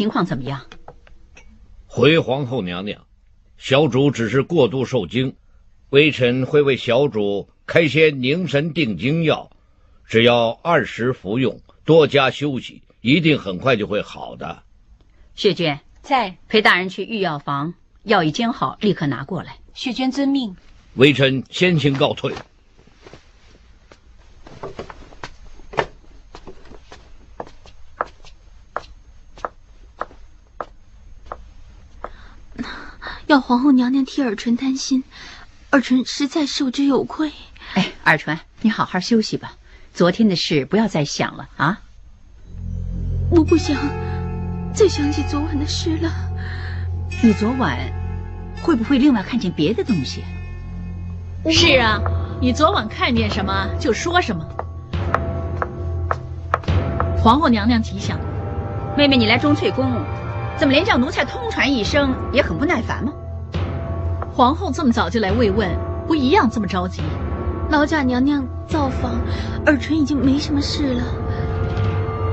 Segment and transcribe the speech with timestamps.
[0.00, 0.62] 情况怎么样？
[1.86, 3.04] 回皇后娘娘，
[3.58, 5.36] 小主只是过度受惊，
[5.90, 9.50] 微臣会为小主开些凝神定惊药，
[10.06, 14.62] 只要按时服用，多加休息，一定很快就会好的。
[15.34, 19.58] 雪娟在，陪大人去御药房，药已煎好，立刻拿过来。
[19.74, 20.56] 雪娟遵命。
[20.94, 22.32] 微臣先行告退。
[33.30, 35.04] 要皇后娘娘替尔淳担心，
[35.70, 37.30] 尔淳实在受之有愧。
[37.74, 39.52] 哎，尔淳，你好好休息吧，
[39.94, 41.80] 昨天的事不要再想了啊。
[43.30, 43.76] 我不想
[44.74, 46.10] 再想起昨晚的事了。
[47.22, 47.78] 你昨晚
[48.64, 50.24] 会不会另外看见别的东西？
[51.52, 52.02] 是啊，
[52.40, 54.44] 你昨晚看见什么就说什么。
[57.16, 58.18] 皇后娘娘吉祥，
[58.96, 59.88] 妹妹，你来钟翠宫，
[60.60, 63.14] 怎么连叫奴才通传一声也很不耐烦吗？
[64.30, 65.66] 皇后这么早就来慰问，
[66.06, 67.00] 不一样这么着急。
[67.70, 69.12] 老贾娘娘造访，
[69.64, 71.02] 尔淳已经没什么事了。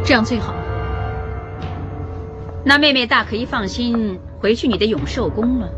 [0.04, 0.54] 这样最好。
[2.66, 5.70] 那妹妹大可以放心回去你的永寿宫了。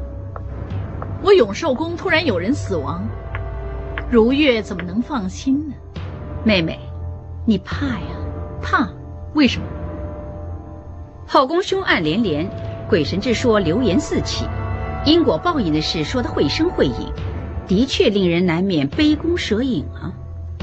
[1.21, 3.07] 我永寿宫突然有人死亡，
[4.09, 5.75] 如月怎么能放心呢？
[6.43, 6.79] 妹妹，
[7.45, 8.17] 你怕呀？
[8.59, 8.89] 怕？
[9.35, 9.67] 为什么？
[11.31, 12.49] 后宫凶案连连，
[12.89, 14.45] 鬼神之说流言四起，
[15.05, 17.13] 因果报应的事说得绘声绘影，
[17.67, 20.11] 的确令人难免杯弓蛇影啊。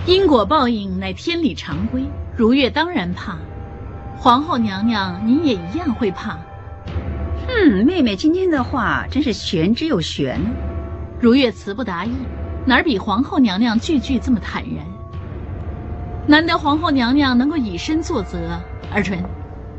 [0.07, 2.05] 因果报应乃天理常规，
[2.37, 3.39] 如月当然怕。
[4.17, 6.37] 皇后娘娘，您也一样会怕。
[7.47, 10.51] 嗯，妹妹今天的话真是玄之又玄呢。
[11.21, 12.11] 如月词不达意，
[12.65, 14.85] 哪儿比皇后娘娘句句这么坦然？
[16.27, 18.61] 难得皇后娘娘能够以身作则，
[18.93, 19.23] 尔淳，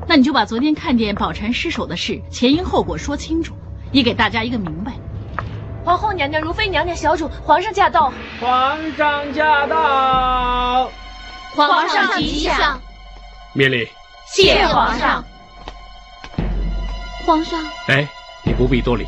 [0.08, 3.54] 那你就把昨天看见宝蟾失手的事前因后果说清楚，
[3.92, 4.94] 也给大家一个明白。
[5.84, 8.12] 皇后娘娘、如妃娘娘、小主，皇上驾到！
[8.40, 10.90] 皇上驾到！
[11.54, 12.80] 皇上吉祥！
[13.54, 13.88] 免礼。
[14.26, 15.24] 谢皇上。
[17.26, 18.08] 皇上，哎，
[18.44, 19.06] 你不必多礼。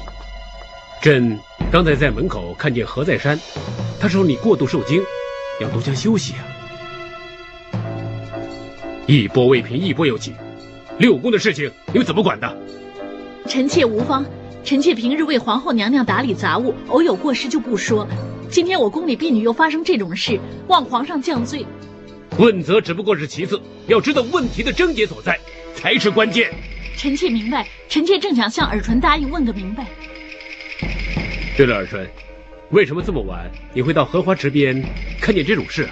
[1.01, 1.39] 朕
[1.71, 3.39] 刚才在门口看见何在山，
[4.01, 5.01] 他说你过度受惊，
[5.61, 6.43] 要多加休息啊。
[9.05, 10.33] 一波未平，一波又起。
[10.99, 12.57] 六宫的事情，你们怎么管的？
[13.47, 14.25] 臣妾无方，
[14.65, 18.05] 臣妾平日为皇后娘娘打理杂物，偶有过失就不说。
[18.51, 21.65] 今天我宫里婢女又发生这种事，望皇上降罪。
[22.37, 25.39] 问责只不过是其次，要知道问题的症结所在
[25.73, 26.51] 才是关键。
[26.97, 29.87] 臣妾明白，臣妾正想向尔淳答应问个明白。
[31.55, 32.05] 对了，尔淳，
[32.71, 34.83] 为什么这么晚你会到荷花池边
[35.21, 35.91] 看见这种事啊？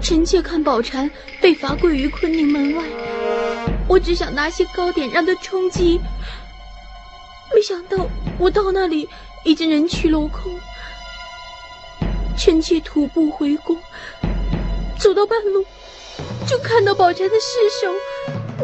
[0.00, 1.10] 臣妾看宝蟾
[1.42, 2.82] 被罚跪于坤宁门外，
[3.90, 5.98] 我只想拿些糕点让她充饥，
[7.52, 8.06] 没想到
[8.38, 9.08] 我到那里
[9.44, 10.52] 已经人去楼空。
[12.38, 13.76] 臣妾徒步回宫，
[14.96, 15.64] 走到半路，
[16.46, 17.92] 就看到宝钗的尸首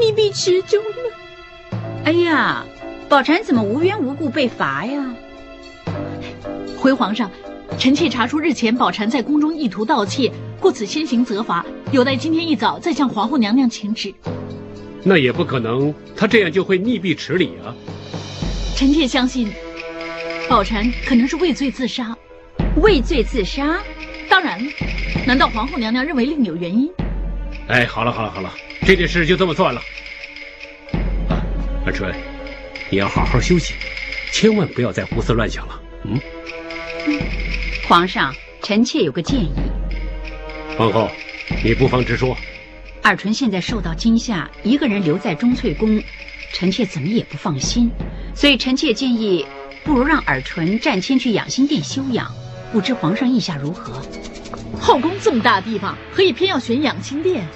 [0.00, 1.74] 溺毙池中了。
[2.04, 2.64] 哎呀，
[3.08, 5.12] 宝钗怎么无缘无故被罚呀？
[6.78, 7.28] 回皇上，
[7.76, 10.30] 臣妾查出日前宝钗在宫中意图盗窃，
[10.60, 14.14] 故此先行责罚，有待今天一早再向皇后娘娘请旨。
[15.08, 17.72] 那也不可能，他这样就会溺毙池里啊。
[18.74, 19.52] 臣妾相信，
[20.48, 22.12] 宝蟾可能是畏罪自杀。
[22.82, 23.80] 畏罪自杀？
[24.28, 24.72] 当然了，
[25.24, 26.90] 难道皇后娘娘认为另有原因？
[27.68, 28.52] 哎，好了好了好了，
[28.84, 29.80] 这件事就这么算了。
[31.28, 31.38] 啊，
[31.86, 32.12] 阿春，
[32.90, 33.74] 你要好好休息，
[34.32, 35.80] 千万不要再胡思乱想了。
[36.02, 36.20] 嗯。
[37.86, 39.52] 皇上，臣妾有个建议。
[40.76, 41.08] 皇后，
[41.64, 42.36] 你不妨直说。
[43.06, 46.02] 尔淳现在受到惊吓，一个人留在钟粹宫，
[46.52, 47.88] 臣妾怎么也不放心，
[48.34, 49.46] 所以臣妾建议，
[49.84, 52.28] 不如让尔淳暂迁去养心殿休养。
[52.72, 54.02] 不知皇上意下如何？
[54.80, 57.46] 后宫这么大地方，何以偏要选养心殿？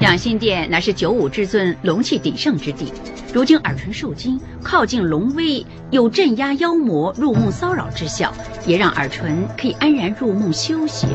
[0.00, 2.92] 养心殿乃是九五之尊龙气鼎盛之地，
[3.32, 8.34] 如今尔淳受惊，靠近龙威，有镇压妖魔入梦骚扰之效，
[8.66, 11.06] 也让尔淳可以安然入梦休息。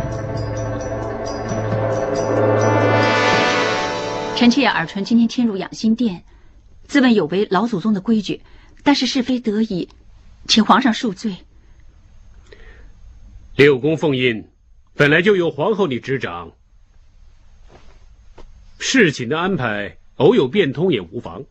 [4.41, 6.23] 臣妾耳淳今天迁入养心殿，
[6.85, 8.41] 自问有违老祖宗的规矩，
[8.81, 9.87] 但是是非得已，
[10.47, 11.37] 请皇上恕罪。
[13.55, 14.49] 六宫奉印，
[14.95, 16.53] 本来就由皇后你执掌。
[18.79, 21.43] 事情的安排，偶有变通也无妨。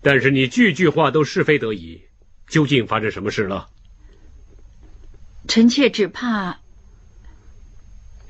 [0.00, 2.02] 但是你句句话都是非得已，
[2.48, 3.68] 究竟发生什么事了？
[5.46, 6.58] 臣妾只怕，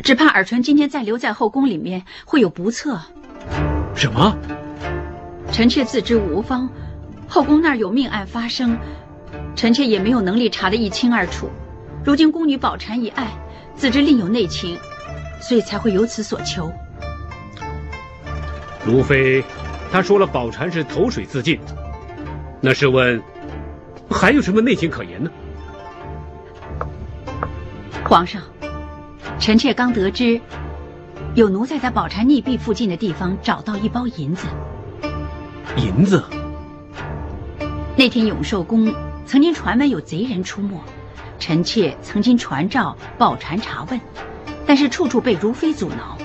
[0.05, 3.01] 只怕尔淳今天再留在后宫里面会有不测。
[3.95, 4.37] 什么？
[5.53, 6.69] 臣妾自知无方，
[7.29, 8.79] 后宫那儿有命案发生，
[9.55, 11.51] 臣妾也没有能力查得一清二楚。
[12.05, 13.29] 如今宫女宝蟾一案，
[13.77, 14.79] 自知另有内情，
[15.41, 16.73] 所以才会有此所求。
[18.85, 19.45] 如妃，
[19.93, 21.61] 她说了宝蟾是投水自尽，
[22.61, 23.23] 那试问
[24.11, 25.31] 还有什么内情可言呢？
[28.05, 28.43] 皇上，
[29.39, 30.41] 臣妾刚得知，
[31.35, 34.47] 有奴才在宝蟾溺毙附近的地方找到一包银子。
[35.79, 36.23] 银子？
[37.97, 38.95] 那天永寿宫
[39.25, 40.79] 曾经传闻有贼人出没。
[41.39, 43.99] 臣妾曾经传召宝蟾查问，
[44.67, 46.19] 但是处处被如妃阻挠。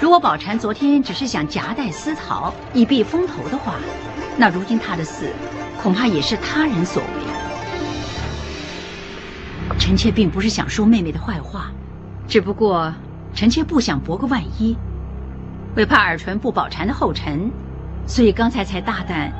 [0.00, 3.76] 如果宝蟾昨天只是想夹带私逃以避风头的话，
[4.36, 5.30] 那如今她的死
[5.80, 7.08] 恐怕也是他人所为。
[9.78, 11.70] 臣妾并不是想说妹妹的坏话，
[12.26, 12.92] 只不过
[13.36, 14.74] 臣妾不想搏个万一，
[15.76, 17.50] 为怕尔淳不保禅的后尘，
[18.06, 19.30] 所以刚才才大胆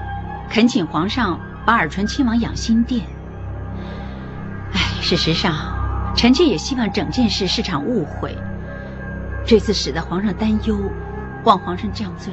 [0.51, 3.07] 恳请皇上把尔淳亲往养心殿。
[4.75, 5.55] 哎事实上，
[6.15, 8.37] 臣妾也希望整件事是场误会。
[9.47, 10.79] 这次使得皇上担忧，
[11.45, 12.31] 望皇上降罪。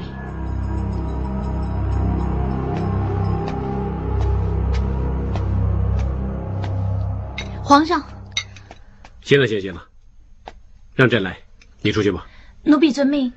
[7.62, 8.02] 皇上，
[9.22, 9.82] 行了，行行了，
[10.94, 11.38] 让朕来，
[11.84, 12.26] 你出去吧。
[12.62, 13.30] 奴婢遵命。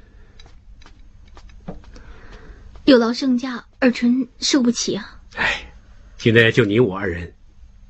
[2.85, 5.19] 有劳圣驾，尔臣受不起啊。
[5.35, 5.73] 哎，
[6.17, 7.35] 现在就你我二人，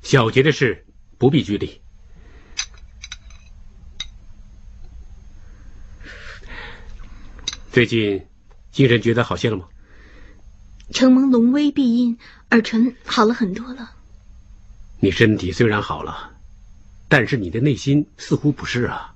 [0.02, 0.84] 小节的事。
[1.16, 1.80] 不必拘礼。
[7.72, 8.26] 最近
[8.72, 9.66] 精神觉得好些了吗？
[10.92, 12.18] 承蒙龙威庇荫，
[12.50, 13.90] 尔臣好了很多了。
[15.00, 16.32] 你身体虽然好了，
[17.08, 19.14] 但是你的内心似乎不是啊。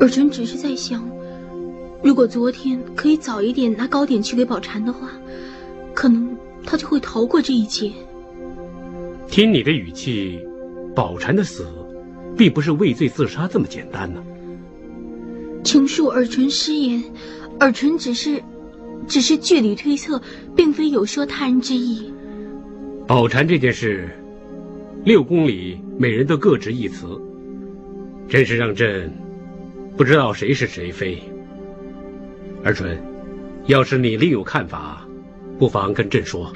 [0.00, 1.06] 尔淳只是在想，
[2.02, 5.10] 如果昨天可以早一点拿糕点去给宝蟾的话，
[5.92, 7.92] 可能他就会逃过这一劫。
[9.28, 10.40] 听你的语气，
[10.96, 11.66] 宝蟾的死，
[12.34, 14.24] 并不是畏罪自杀这么简单呢。
[15.62, 17.04] 请恕尔淳失言，
[17.58, 18.42] 尔淳只是，
[19.06, 20.18] 只是据理推测，
[20.56, 22.10] 并非有说他人之意。
[23.06, 24.08] 宝蟾这件事，
[25.04, 27.06] 六宫里每人都各执一词，
[28.26, 29.12] 真是让朕
[30.00, 31.22] 不知道谁是谁非。
[32.64, 32.98] 儿淳，
[33.66, 35.06] 要是你另有看法，
[35.58, 36.50] 不妨跟朕说。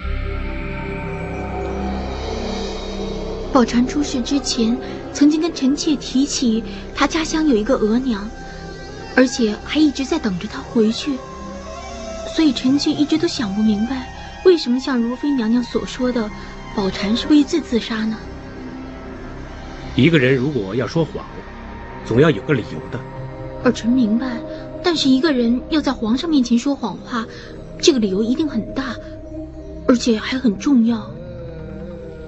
[3.52, 4.74] 宝蟾出事之前，
[5.12, 6.64] 曾经跟臣妾提起
[6.94, 8.26] 他家乡有一个额娘，
[9.14, 11.18] 而且还一直在等着他回去。
[12.34, 14.10] 所以臣妾一直都想不明白，
[14.46, 16.30] 为什么像如妃娘娘所说的，
[16.74, 18.16] 宝蟾是畏罪自杀呢？
[19.94, 21.22] 一个人如果要说谎，
[22.06, 22.98] 总要有个理由的。
[23.64, 24.38] 尔臣明白，
[24.82, 27.26] 但是一个人要在皇上面前说谎话，
[27.80, 28.94] 这个理由一定很大，
[29.88, 31.10] 而且还很重要。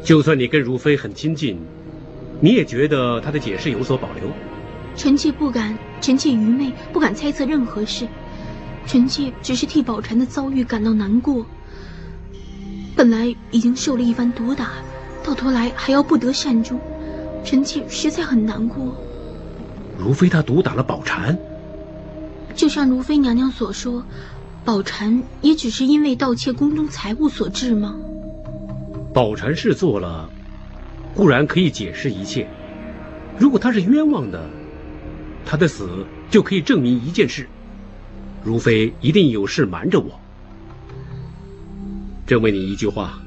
[0.02, 1.58] 就算你跟如妃很亲近，
[2.40, 4.30] 你也觉得她的解释有所保留。
[4.96, 8.08] 臣妾不敢，臣妾愚昧，不敢猜测任何事。
[8.86, 11.44] 臣妾只是替宝蟾的遭遇感到难过。
[12.96, 14.70] 本来已经受了一番毒打，
[15.22, 16.80] 到头来还要不得善终，
[17.44, 18.96] 臣妾实在很难过。
[19.98, 21.36] 如妃她毒打了宝蟾，
[22.54, 24.04] 就像如妃娘娘所说，
[24.64, 27.94] 宝蟾也只是因为盗窃宫中财物所致吗？
[29.14, 30.28] 宝蟾是做了，
[31.14, 32.46] 固然可以解释一切。
[33.38, 34.48] 如果他是冤枉的，
[35.44, 37.48] 他的死就可以证明一件事：
[38.44, 40.20] 如妃一定有事瞒着我。
[42.26, 43.18] 朕问你一句话，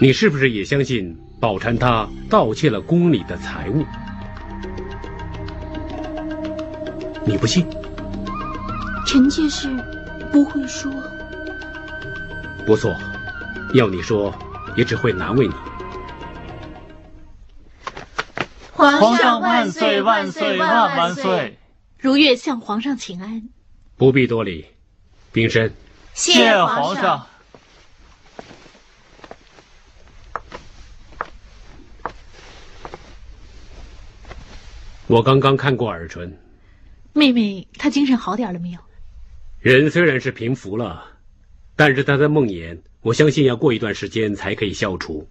[0.00, 3.84] 你是不是也相信宝蟾他盗窃了宫里的财物？
[7.24, 7.66] 你不信？
[9.06, 9.68] 臣妾是
[10.30, 10.90] 不会说。
[12.66, 12.94] 不错，
[13.74, 14.34] 要你说，
[14.76, 15.54] 也只会难为你。
[18.72, 21.58] 皇上万岁万岁万万岁！
[21.98, 23.48] 如月向皇上请安。
[23.96, 24.66] 不必多礼，
[25.30, 25.72] 冰身。
[26.14, 27.26] 谢皇上。
[35.06, 36.36] 我刚刚看过尔淳，
[37.12, 38.80] 妹妹她精神好点了没有？
[39.60, 41.18] 人虽然是平服了，
[41.76, 45.28] 但是她的梦魇，我相信要过一段时间才可以消除。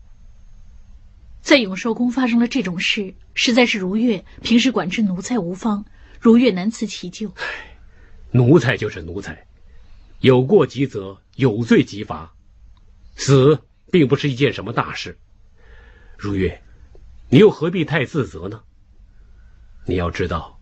[1.41, 5.83] 在永寿宫发生了这种事，实在是如月平时管制奴才无方，
[6.19, 7.33] 如月难辞其咎。
[8.31, 9.47] 奴才就是奴才，
[10.19, 12.31] 有过即责，有罪即罚，
[13.15, 13.59] 死
[13.91, 15.17] 并不是一件什么大事。
[16.15, 16.61] 如月，
[17.27, 18.61] 你又何必太自责呢？
[19.85, 20.60] 你要知道，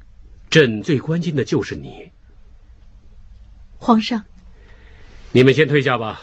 [0.49, 2.11] 朕最关心的就是你。
[3.77, 4.25] 皇上，
[5.31, 6.21] 你们先退下吧。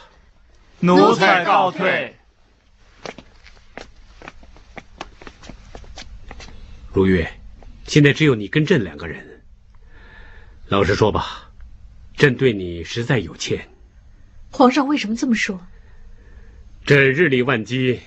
[0.80, 2.16] 奴才告退。
[6.92, 7.30] 如月，
[7.85, 9.45] 现在只有你跟朕两个人。
[10.66, 11.52] 老实说吧，
[12.16, 13.68] 朕对你实在有欠。
[14.50, 15.61] 皇上为什么这么说？
[16.85, 18.00] 朕日理万机，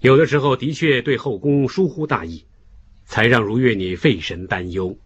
[0.00, 2.46] 有的时候的确对后宫疏忽大意。
[3.04, 4.98] 才让如月你费神担忧。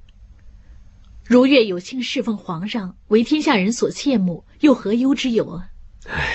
[1.25, 5.69] 如月有幸侍奉皇上，为天下人所羡慕，又何忧之有啊？
[6.09, 6.26] 唉，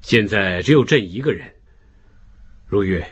[0.00, 1.46] 现在只有朕一个人。
[2.66, 3.06] 如月，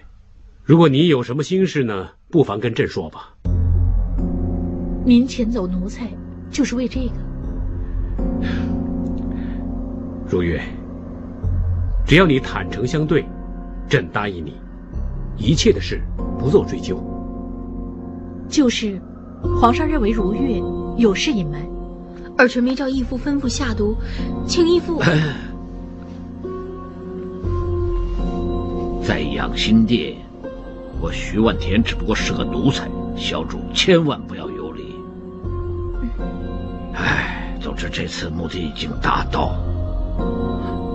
[0.65, 3.33] 如果你有什么心事呢，不妨跟朕说吧。
[5.07, 6.09] 您遣走奴才，
[6.51, 7.15] 就是为这个。
[10.29, 10.61] 如月，
[12.05, 13.25] 只要你坦诚相对，
[13.89, 14.57] 朕答应你，
[15.39, 16.03] 一切的事
[16.37, 17.01] 不做追究。
[18.49, 19.01] 就是，
[19.61, 20.61] 皇上认为如月
[20.97, 21.61] 有事隐瞒，
[22.37, 23.97] 儿臣没照义父吩咐下毒，
[24.47, 25.01] 请义父。
[29.03, 30.17] 在养心殿，
[31.01, 34.95] 我徐万田只不过是个奴才，小主千万不要有礼。
[36.95, 39.57] 唉，总之这次目的已经达到，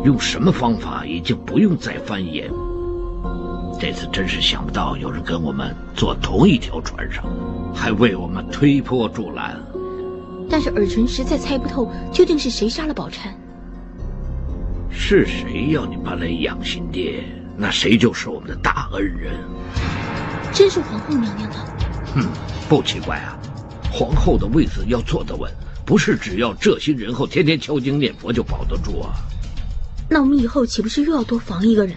[0.05, 2.49] 用什么方法已经不用再翻眼。
[3.79, 7.25] 这次真是想不到有人跟我们坐同一条船上，
[7.75, 9.55] 还为我们推波助澜。
[10.49, 13.35] 但是尔淳实在猜不透究竟是谁杀了宝钗。
[14.89, 17.23] 是谁要你搬来养心殿，
[17.57, 19.33] 那谁就是我们的大恩人。
[20.53, 21.55] 真是皇后娘娘的。
[22.15, 22.27] 哼，
[22.67, 23.37] 不奇怪啊。
[23.91, 25.51] 皇后的位子要坐得稳，
[25.85, 29.15] 不是只要这些人后天天敲经念佛就保得住啊。
[30.09, 31.95] 那我们以后岂不是又要多防一个人？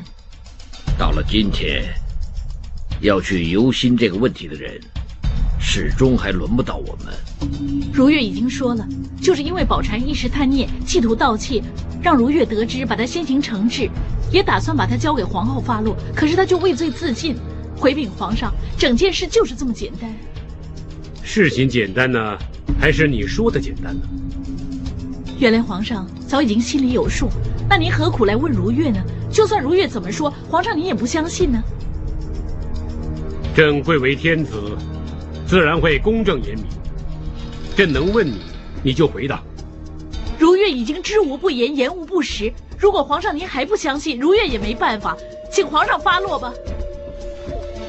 [0.99, 1.85] 到了今天，
[3.01, 4.79] 要去游心这个问题的人，
[5.73, 7.15] 始终还轮不到我们。
[7.93, 8.85] 如月已经说了，
[9.23, 11.63] 就是因为宝蟾一时贪念，企图盗窃，
[12.03, 13.89] 让如月得知，把他先行惩治，
[14.33, 15.97] 也打算把他交给皇后发落。
[16.13, 17.37] 可是他就畏罪自尽，
[17.77, 20.13] 回禀皇上，整件事就是这么简单。
[21.23, 22.37] 事情简单呢，
[22.81, 24.03] 还是你说的简单呢？
[25.39, 27.29] 原来皇上早已经心里有数，
[27.69, 29.01] 那您何苦来问如月呢？
[29.31, 31.63] 就算如月怎么说，皇上您也不相信呢。
[33.55, 34.77] 朕贵为天子，
[35.51, 36.65] 自然会公正严明。
[37.77, 38.41] 朕能问你，
[38.85, 39.43] 你就回答。
[40.39, 42.53] 如月已经知无不言，言无不实。
[42.79, 45.17] 如果皇上您还不相信，如月也没办法，
[45.51, 46.55] 请皇上发落吧。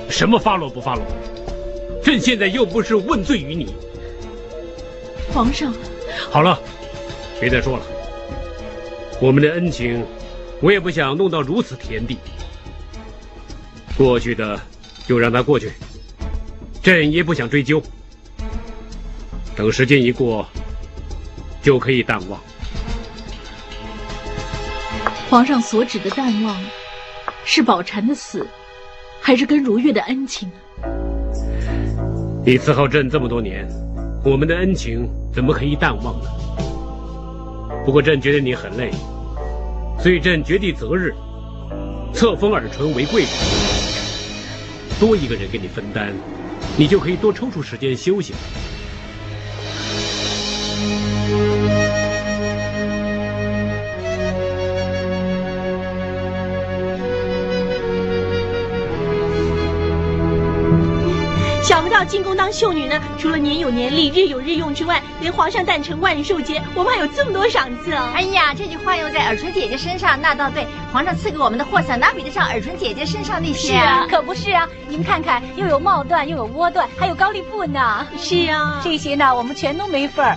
[0.10, 1.04] 什么发落不发落？
[2.04, 3.76] 朕现在又不是问罪于你。
[5.32, 5.72] 皇上，
[6.32, 6.60] 好了。
[7.40, 7.84] 别再说了，
[9.22, 10.04] 我们的恩情，
[10.62, 12.18] 我也不想弄到如此田地。
[13.96, 14.60] 过去的
[15.08, 15.72] 就让它过去，
[16.82, 17.82] 朕也不想追究。
[19.56, 20.48] 等时间一过，
[21.62, 22.40] 就可以淡忘。
[25.30, 26.60] 皇上所指的淡忘，
[27.46, 28.48] 是宝蟾的死，
[29.22, 30.50] 还是跟如月的恩情？
[32.44, 33.68] 你伺候朕这么多年，
[34.26, 36.30] 我们的恩情怎么可以淡忘呢？
[37.86, 38.92] 不过朕觉得你很累，
[40.00, 41.14] 所以朕决定择日
[42.14, 43.32] 册封尔淳为贵人，
[45.00, 46.12] 多一个人给你分担，
[46.78, 48.34] 你就可以多抽出时间休息
[62.02, 62.06] 了。
[62.12, 68.12] 进宫当秀女呢，除了年有年利、日有日用之外，连皇上诞辰、万寿节，我们还有这么多赏赐哦！
[68.16, 70.68] 哎呀，这句话用在尔淳姐姐身上，那倒对。
[70.92, 73.70] 皇上赐给我们的货色，哪比得上尔淳姐姐身上那些？
[73.70, 74.68] 是啊，可不是啊！
[74.88, 78.06] 你们看看，又有帽缎，又有窝缎，还有高丽布呢。
[78.18, 80.36] 是啊，这些呢，我们全都没份儿。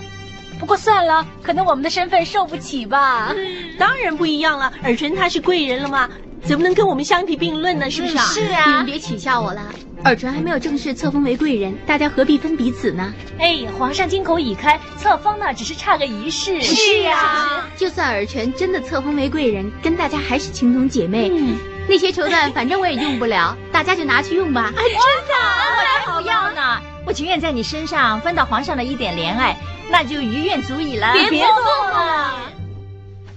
[0.57, 3.33] 不过算了，可能我们的身份受不起吧。
[3.77, 6.09] 当然不一样了，尔淳他是贵人了嘛，
[6.45, 7.89] 怎么能跟我们相提并论呢？
[7.89, 8.23] 是不是啊？
[8.25, 9.61] 是啊，你们别取笑我了。
[10.03, 13.11] 尔淳还没有正式册封为贵人，大家何必分彼此呢？
[13.39, 16.61] 哎，皇上金口已开，册封呢只是差个仪式。
[16.61, 21.31] 是啊，就算尔淳真的册封为贵人，跟大家还是情同姐妹。
[21.33, 21.57] 嗯，
[21.89, 24.71] 那些绸缎反正我也用不了， 大家就拿去用吧。
[24.77, 25.33] 哎，真的，
[25.77, 26.79] 我才不要呢！
[27.07, 29.57] 我情愿在你身上分到皇上的一点怜爱，
[29.89, 31.13] 那就于愿足矣了。
[31.13, 31.55] 别别动
[31.91, 32.35] 了，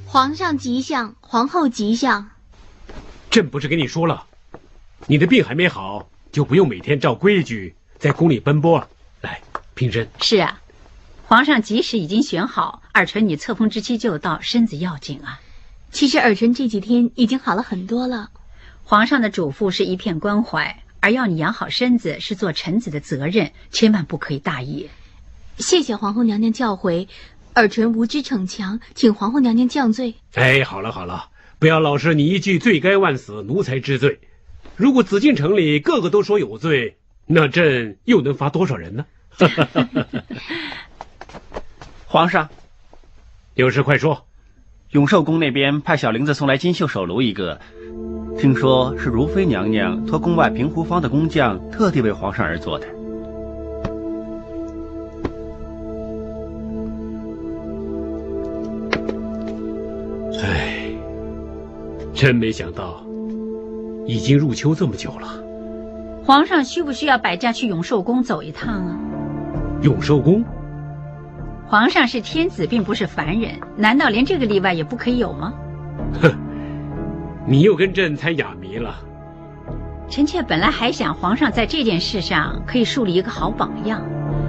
[0.06, 2.28] 皇上吉祥，皇后吉祥。
[3.30, 4.24] 朕不是跟你说了，
[5.06, 6.08] 你的病还没好。
[6.30, 8.86] 就不用每天照规矩在宫里奔波了。
[9.22, 9.40] 来，
[9.74, 10.06] 平身。
[10.20, 10.60] 是啊，
[11.24, 15.40] 皇上即使已经选好，尔淳你册封之期就到，身子要紧啊。
[15.90, 18.28] 其实尔淳这几天已经好了很多了。
[18.84, 24.90] 皇上的嘱咐是一片关怀，而要你养好身子是做臣子的责任，千万不可以大意。
[25.56, 27.08] 谢谢皇后娘娘教诲，
[27.54, 30.14] 尔淳无知逞强，请皇后娘娘降罪。
[30.34, 34.20] 哎，好了好了，不要老是你一句“罪该万死，奴才知罪”。
[34.76, 36.96] 如果紫禁城里个个都说有罪，
[37.26, 39.06] 那朕又能罚多少人呢？
[42.06, 42.48] 皇上，
[43.54, 44.24] 有事快说。
[44.92, 47.60] 永寿宫那边派小林子送来金绣手炉一个，
[48.38, 52.97] 听说是如妃娘娘托宫外平湖坊的工匠特地为皇上而做的。
[62.18, 63.00] 真没想到。
[64.04, 65.28] 已经入秋这么久了，
[66.24, 68.98] 皇上需不需要摆驾去永寿宫走一趟啊？
[69.82, 70.44] 永寿宫，
[71.68, 75.54] 皇上是天子，并不是凡人，难道连这个例外也不可以有吗？
[76.20, 76.34] 哼，
[77.46, 78.96] 你又跟朕猜哑谜了。
[80.08, 84.02] 臣妾本来还想，皇上在这件事上可以树立一个好榜样，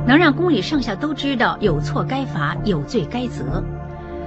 [0.08, 3.64] 能让宫里上下都知道有错该罚，有罪该责。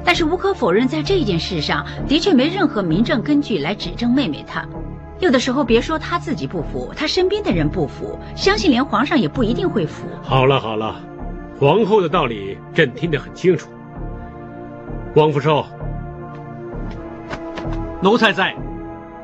[0.05, 4.67] 但是无可否认，在这件事上的确没任何民政根据来指证妹妹她。
[5.21, 10.05] 有的时候，别说她自己不服，她身边的人不服，相信连皇上也不一定会服。
[10.23, 11.01] 好了好了，
[11.61, 13.69] 皇后的道理朕听得很清楚。
[15.15, 15.65] 王福寿，
[18.03, 18.55] 奴才在，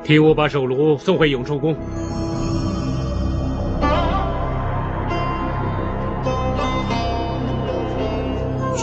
[0.03, 1.75] 替我把手炉送回永寿宫。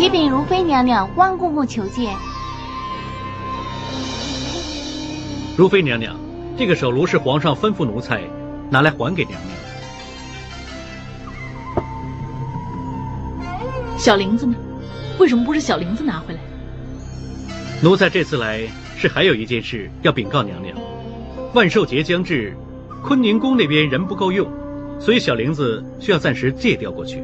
[0.07, 2.14] 启禀如妃娘娘，汪公公求见。
[5.57, 6.16] 如妃娘娘。
[6.57, 8.23] 这个手炉是皇上吩咐奴才
[8.71, 9.37] 拿来还给娘
[11.75, 11.88] 娘。
[13.99, 14.55] 小玲子呢？
[15.19, 16.40] 为什么不是小玲子拿回来？
[17.83, 18.62] 奴才这次来
[18.97, 20.79] 是还有一件事要禀告娘娘。
[21.53, 22.57] 万寿节将至，
[23.03, 24.49] 坤宁宫那边人不够用，
[25.01, 27.21] 所以小玲子需要暂时借调过去。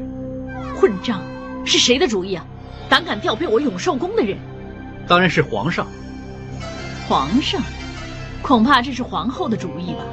[0.75, 1.23] 混账！
[1.65, 2.45] 是谁的主意啊？
[2.93, 4.37] 胆敢调配我永寿宫的人？
[5.09, 5.87] 当然是皇上。
[7.09, 7.59] 皇上。
[8.43, 10.05] 恐怕这是皇后的主意吧。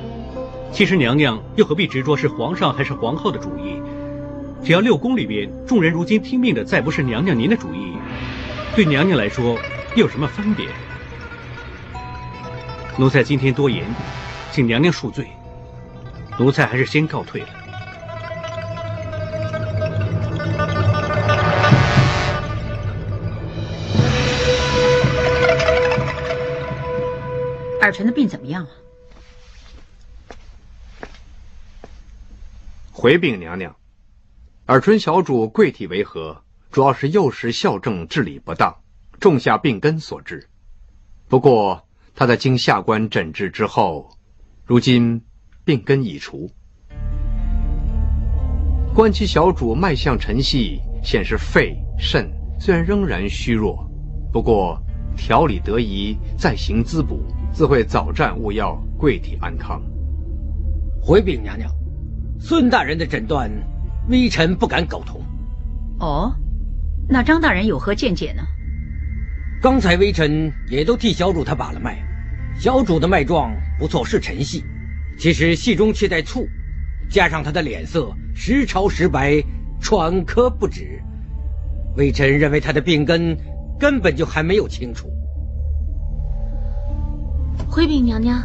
[0.72, 3.82] 其实娘娘又何必执着是皇上还是皇后的主意？
[4.64, 7.98] 只要六宫里边众人如今听命的再不是娘娘您的主意，
[8.74, 9.60] 对娘娘来说
[9.98, 10.66] 又有什么分别？
[12.96, 13.84] 奴才今天多言，
[14.54, 15.28] 请娘娘恕罪。
[16.38, 17.48] 奴才还是先告退了。
[27.90, 28.70] 尔臣的病怎么样了？
[32.92, 33.76] 回禀娘娘，
[34.68, 36.44] 尔淳小主贵体为何？
[36.70, 38.78] 主要是幼时孝政治理不当，
[39.20, 40.48] 种下病根所致。
[41.28, 44.16] 不过他在经下官诊治之后，
[44.68, 45.20] 如今
[45.66, 46.48] 病根已除。
[48.94, 53.84] 观其小主脉象沉细，显示肺肾虽然仍然虚弱，
[54.32, 54.80] 不过
[55.18, 57.24] 调理得宜，再行滋补。
[57.52, 59.82] 自会早战勿药，贵体安康。
[61.02, 61.70] 回禀娘娘，
[62.40, 63.50] 孙大人的诊断，
[64.08, 65.22] 微臣不敢苟同。
[66.00, 66.34] 哦，
[67.08, 68.44] 那张大人有何见解呢？
[69.62, 71.98] 刚才微臣也都替小主他把了脉，
[72.58, 74.64] 小主的脉状不错，是沉细，
[75.18, 76.48] 其实细中却带醋，
[77.10, 79.44] 加上他的脸色时潮时白，
[79.82, 81.02] 喘咳不止，
[81.98, 83.38] 微臣认为他的病根
[83.78, 85.12] 根本就还没有清除。
[87.70, 88.42] 回禀娘娘，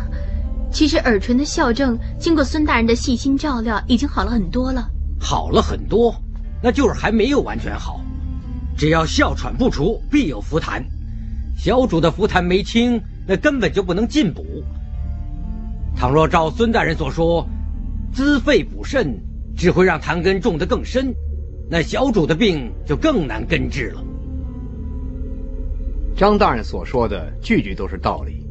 [0.70, 4.86] 其实耳唇的校正经过孙大人的细心照料，已经好了很多了。
[5.18, 6.14] 好了很多，
[6.62, 8.00] 那就是还没有完全好。
[8.76, 10.82] 只要哮喘不除，必有福痰。
[11.56, 14.44] 小主的福痰没清，那根本就不能进补。
[15.96, 17.48] 倘若照孙大人所说，
[18.12, 19.18] 滋肺补肾，
[19.56, 21.14] 只会让痰根种得更深，
[21.70, 24.04] 那小主的病就更难根治了。
[26.14, 28.43] 张大人所说的句句都是道理，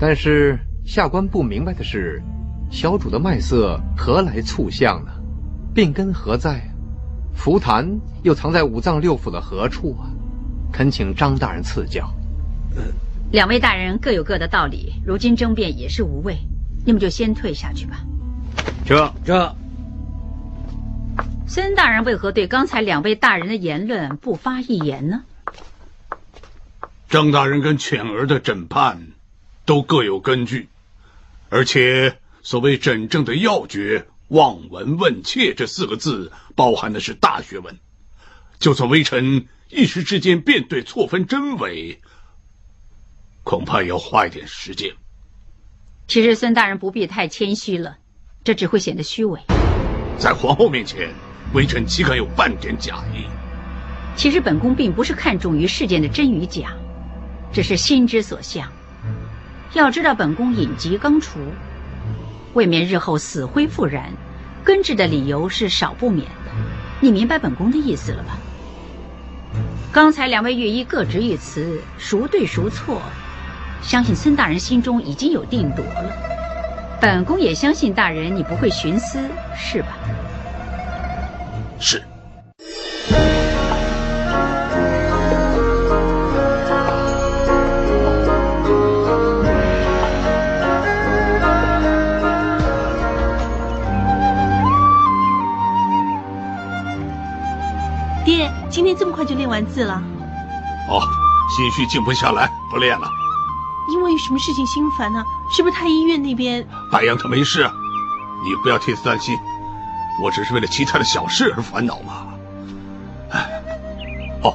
[0.00, 2.22] 但是下官不明白的是，
[2.70, 5.12] 小主的脉色何来促相呢？
[5.74, 6.62] 病根何在？
[7.34, 10.08] 符坛又藏在五脏六腑的何处啊？
[10.72, 12.10] 恳请张大人赐教。
[13.30, 16.36] 两位大人各有各的道理，如今争辩也是无谓，
[16.86, 18.00] 你们就先退下去吧。
[18.86, 19.54] 这这，
[21.46, 25.24] 孙大人为何对刚才两位大人的言论不发一言呢？
[27.08, 28.98] 张大人跟犬儿的诊判，
[29.70, 30.68] 都各有根据，
[31.48, 37.78] 而且所谓真正的要诀“望闻问切”这四个字，包含的是大学问。
[38.58, 42.00] 就算微臣一时之间辨对错分真伪，
[43.44, 44.92] 恐怕也要花一点时间。
[46.08, 47.98] 其实孙大人不必太谦虚了，
[48.42, 49.38] 这只会显得虚伪。
[50.18, 51.14] 在皇后面前，
[51.54, 53.22] 微臣岂敢有半点假意？
[54.16, 56.76] 其实本宫并不是看重于事件的真与假。
[57.52, 58.68] 只是心之所向。
[59.72, 61.38] 要知道，本宫隐疾刚除，
[62.54, 64.12] 未免日后死灰复燃，
[64.64, 66.50] 根治的理由是少不免的。
[67.00, 68.36] 你明白本宫的意思了吧？
[69.92, 73.00] 刚才两位御医各执一词，孰对孰错，
[73.80, 76.12] 相信孙大人心中已经有定夺了。
[77.00, 79.20] 本宫也相信大人，你不会徇私，
[79.56, 79.98] 是吧？
[81.78, 82.02] 是。
[99.00, 99.94] 这么快就练完字了？
[100.90, 101.00] 哦，
[101.56, 103.08] 心绪静不下来，不练了。
[103.90, 105.24] 因为什么事情心烦呢？
[105.50, 106.68] 是不是太医院那边？
[106.92, 107.62] 白杨他没事，
[108.44, 109.38] 你不要替他担心。
[110.22, 112.26] 我只是为了其他的小事而烦恼嘛。
[113.30, 113.62] 哎，
[114.42, 114.54] 哦，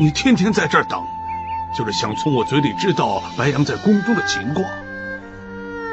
[0.00, 1.00] 你天天在这儿等，
[1.78, 4.66] 就是想从我嘴里知道白杨在宫中的情况。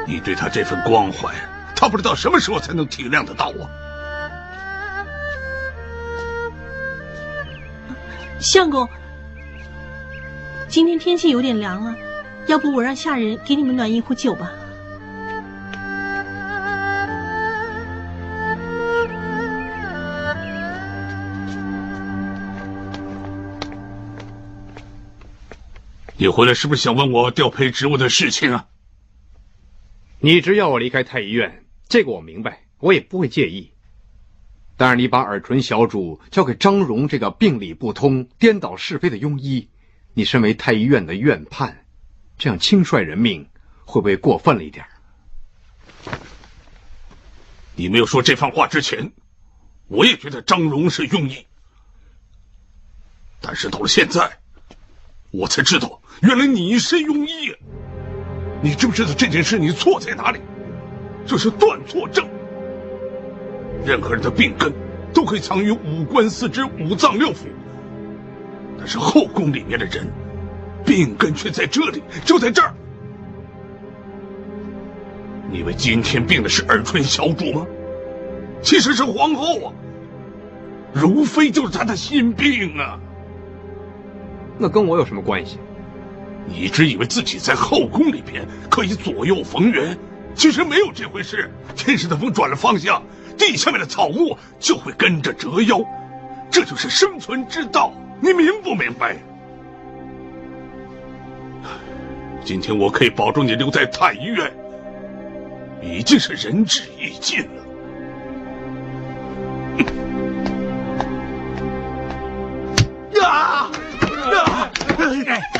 [0.04, 1.32] 你对他这份关怀，
[1.76, 3.70] 他不知道什么时候才能体谅得到啊。
[8.40, 8.88] 相公，
[10.66, 11.94] 今天天气有点凉了，
[12.46, 14.50] 要不我让下人给你们暖一壶酒吧。
[26.16, 28.66] 你回来是不是想问我调配职务的事情啊？
[30.20, 33.70] 你只要我离开太医院，这个我明白，我也不会介意。
[34.80, 39.68] 但是你把尔淳小主交给张荣这个病理不通、颠倒是非的庸医，
[40.14, 41.84] 你身为太医院的院判，
[42.38, 43.46] 这样轻率人命，
[43.84, 44.86] 会不会过分了一点？
[47.74, 49.12] 你没有说这番话之前，
[49.88, 51.46] 我也觉得张荣是庸医。
[53.42, 54.38] 但是到了现在，
[55.30, 57.54] 我才知道，原来你是庸医。
[58.62, 60.40] 你知不知道这件事你错在哪里？
[61.26, 62.26] 这是断错症。
[63.84, 64.72] 任何人的病根
[65.12, 67.46] 都可以藏于五官、四肢、五脏六腑，
[68.78, 70.06] 但是后宫里面的人，
[70.84, 72.74] 病根却在这里，就在这儿。
[75.50, 77.66] 你以为今天病的是尔春小主吗？
[78.62, 79.72] 其实是皇后啊！
[80.92, 83.00] 如妃就是她的心病啊！
[84.58, 85.58] 那跟我有什么关系？
[86.46, 89.96] 你只以为自己在后宫里边可以左右逢源，
[90.34, 91.50] 其实没有这回事。
[91.74, 93.02] 天上的风转了方向。
[93.40, 95.82] 地下面的草木就会跟着折腰，
[96.50, 99.16] 这就是生存之道，你明不明白？
[102.44, 104.52] 今天我可以保证你留在太医院，
[105.82, 107.62] 已经是仁至义尽了。
[113.22, 113.70] 啊啊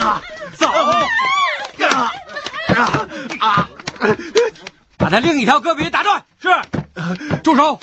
[0.00, 0.22] 啊！
[0.54, 0.66] 走！
[0.68, 2.12] 啊
[2.76, 3.08] 啊
[3.40, 3.70] 啊！
[4.98, 6.22] 把他另一条胳膊也打断。
[6.40, 6.48] 是。
[7.42, 7.78] 住手！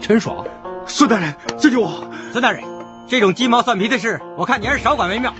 [0.00, 0.44] 陈爽，
[0.86, 2.04] 孙大人，救救我！
[2.30, 2.62] 孙大人，
[3.08, 5.32] 这种鸡毛蒜皮的事，我看你还是少管为妙。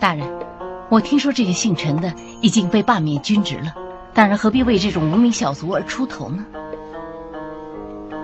[0.00, 0.26] 大人，
[0.88, 3.74] 我听说这个姓陈的已经被罢免军职了，
[4.14, 6.44] 大人何必为这种无名小卒而出头呢？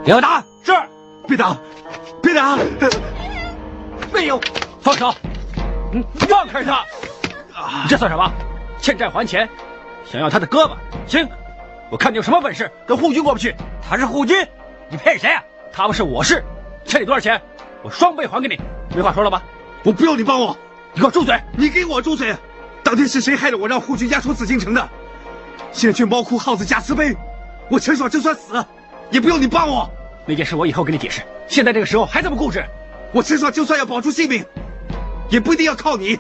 [0.05, 0.43] 给我打！
[0.63, 0.73] 是，
[1.27, 1.57] 别打，
[2.23, 2.59] 别打！
[4.13, 4.41] 没有，
[4.81, 5.15] 放手！
[6.29, 6.85] 放开他！
[7.83, 8.31] 你这算什么？
[8.81, 9.49] 欠债还钱？
[10.05, 10.77] 想要他的胳膊？
[11.07, 11.29] 行。
[11.91, 13.55] 我看你有什么本事，跟护军过不去？
[13.89, 14.37] 他是护军，
[14.89, 15.43] 你骗谁啊？
[15.73, 16.43] 他不是我是，
[16.85, 17.41] 欠你多少钱，
[17.83, 18.59] 我双倍还给你。
[18.95, 19.43] 没话说了吧？
[19.85, 20.57] 我不用你帮我，
[20.93, 21.39] 你给我住嘴！
[21.57, 22.35] 你给我住嘴！
[22.83, 24.89] 当天是谁害得我让护军押出紫禁城的？
[25.73, 27.15] 现在却猫哭耗子假慈悲，
[27.69, 28.65] 我陈爽就算死，
[29.11, 29.89] 也不用你帮我。
[30.27, 31.21] 那件事我以后跟你解释。
[31.47, 32.65] 现在这个时候还这么固执，
[33.13, 34.45] 我陈爽就算要保住性命，
[35.29, 36.19] 也不一定要靠你。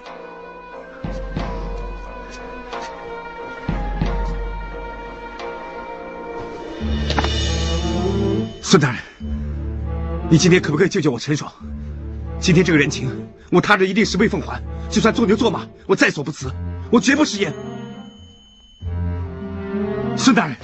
[8.75, 8.99] 孙大人，
[10.29, 11.49] 你今天可不可以救救我陈爽？
[12.41, 13.09] 今天这个人情，
[13.53, 14.61] 我他日一定十倍奉还。
[14.91, 16.51] 就算做牛做马，我在所不辞，
[16.91, 17.53] 我绝不食言。
[20.17, 20.57] 孙大人，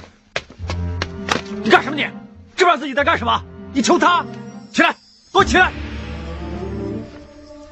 [1.63, 1.95] 你干什么？
[1.95, 2.11] 你知
[2.57, 3.41] 不知道自己在干什么？
[3.71, 4.25] 你求他，
[4.73, 5.71] 起来，给我起来！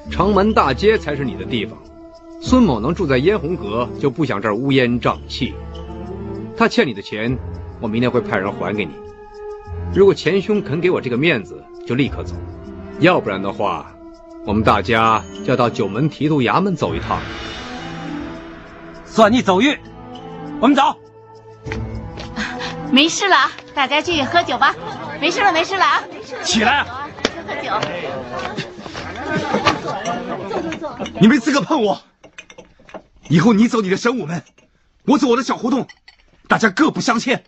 [0.10, 1.78] 城门大街才是你的地方。
[2.40, 5.54] 孙某能住在嫣红阁，就不想这儿乌烟瘴气。
[6.56, 7.38] 他欠你的钱，
[7.82, 8.94] 我明天会派人还给你。
[9.92, 12.36] 如果钱兄肯给我这个面子，就立刻走；
[13.00, 13.92] 要不然的话，
[14.46, 17.20] 我们大家就要到九门提督衙门走一趟。
[19.04, 19.76] 算你走运，
[20.62, 20.96] 我们走。
[22.92, 23.36] 没事了，
[23.74, 24.76] 大家继续喝酒吧。
[25.20, 26.04] 没事了，没事了啊！
[26.44, 26.86] 起来，
[27.48, 27.72] 喝酒。
[30.50, 30.98] 坐坐坐。
[31.20, 32.00] 你没资格碰我。
[33.28, 34.44] 以后你走你的神武门，
[35.06, 35.88] 我走我的小胡同，
[36.48, 37.44] 大家各不相欠。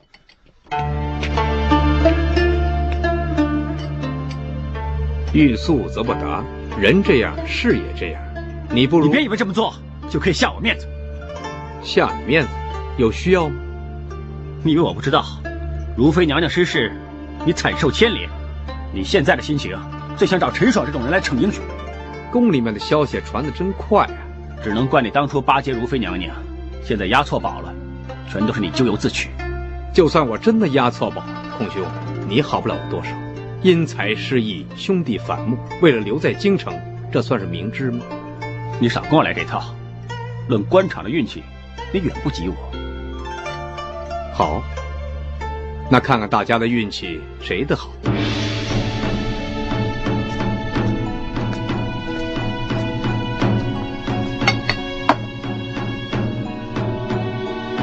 [5.33, 6.43] 欲速则不达，
[6.77, 8.21] 人这样，事也这样。
[8.69, 9.73] 你不如你别以为这么做
[10.09, 10.87] 就可以下我面子。
[11.81, 12.49] 下你面子，
[12.97, 13.55] 有需要吗？
[14.61, 15.23] 你以为我不知道？
[15.95, 16.91] 如妃娘娘失势，
[17.45, 18.29] 你惨受牵连。
[18.93, 19.77] 你现在的心情，
[20.17, 21.63] 最想找陈爽这种人来逞英雄。
[22.29, 24.11] 宫里面的消息传的真快啊！
[24.61, 26.35] 只能怪你当初巴结如妃娘娘，
[26.83, 27.73] 现在押错宝了，
[28.29, 29.29] 全都是你咎由自取。
[29.93, 31.23] 就算我真的押错宝，
[31.57, 31.81] 孔兄，
[32.27, 33.09] 你好不了我多少。
[33.63, 36.73] 因财失义，兄弟反目，为了留在京城，
[37.11, 38.03] 这算是明知吗？
[38.79, 39.75] 你少跟我来这套。
[40.47, 41.43] 论官场的运气，
[41.93, 42.55] 你远不及我。
[44.33, 44.63] 好，
[45.91, 47.91] 那看看大家的运气谁的好。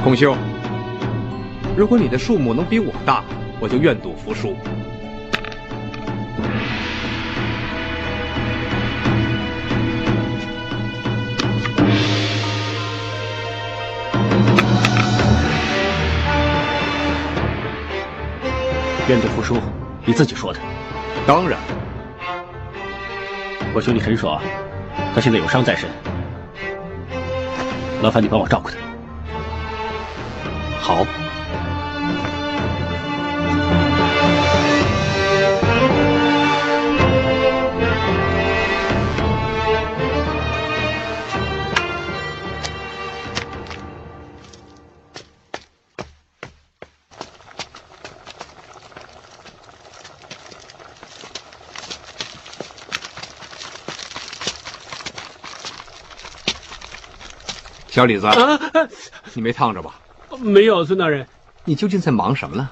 [0.02, 0.36] 孔兄，
[1.76, 3.22] 如果你的数目能比我大，
[3.60, 4.56] 我就愿赌服输。
[19.08, 19.56] 愿赌服输，
[20.04, 20.60] 你自己说的。
[21.26, 21.58] 当然，
[23.74, 24.38] 我兄弟陈爽，
[25.14, 25.88] 他现在有伤在身，
[28.02, 28.76] 麻烦你帮我照顾他。
[30.80, 31.06] 好。
[57.98, 58.60] 小李子，啊，
[59.34, 59.96] 你没烫着吧？
[60.38, 61.26] 没有，孙大人。
[61.64, 62.70] 你究竟在忙什么呢？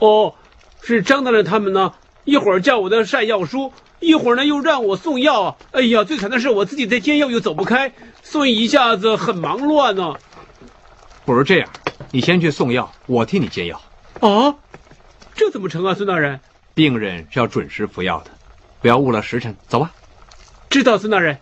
[0.00, 0.34] 哦，
[0.82, 1.94] 是张大人他们呢，
[2.24, 5.56] 一会儿叫我的晒药书，一会儿呢又让我送药。
[5.70, 7.90] 哎呀，最惨的是我自己在煎药又走不开，
[8.22, 10.14] 所以一下子很忙乱呢。
[11.24, 11.66] 不如这样，
[12.10, 13.80] 你先去送药，我替你煎药。
[14.20, 14.54] 啊，
[15.34, 16.38] 这怎么成啊，孙大人？
[16.74, 18.30] 病人是要准时服药的，
[18.82, 19.56] 不要误了时辰。
[19.68, 19.90] 走吧。
[20.68, 21.38] 知道，孙大人。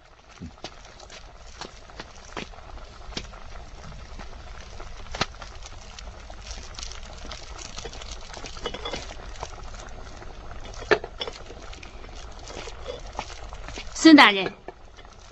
[14.09, 14.51] 孙大人，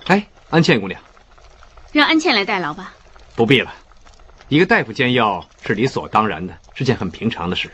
[0.04, 1.00] 哎，安茜姑娘，
[1.92, 2.92] 让安茜来代劳吧。
[3.34, 3.72] 不必了，
[4.48, 7.70] 一个大夫煎药是理所当然的，是件很平常的事。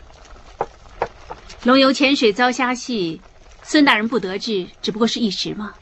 [1.65, 3.19] 龙游浅水遭虾戏，
[3.63, 5.73] 孙大人不得志，只不过是一时嘛。